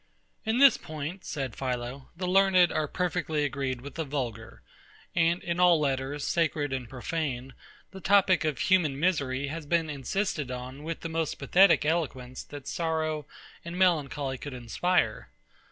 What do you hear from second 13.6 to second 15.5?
and melancholy could inspire.